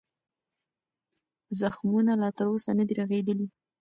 زخمونه 1.59 2.11
لا 2.21 2.29
تر 2.37 2.45
اوسه 2.51 2.71
نه 2.79 2.83
دي 2.87 2.93
رغېدلي. 3.01 3.47